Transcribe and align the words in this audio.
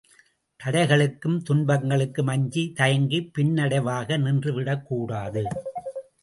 தடைகளுக்கும் 0.59 1.37
துன்பங்களுக்கும் 1.43 2.27
அஞ்சி 2.27 2.71
தயங்கிப் 2.75 3.31
பின்னடைவாக 3.37 4.17
நின்று 4.17 4.53
விடக்கூடாது. 4.53 5.43